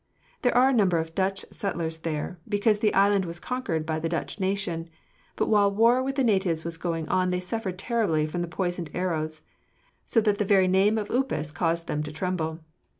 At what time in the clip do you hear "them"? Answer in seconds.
11.87-12.01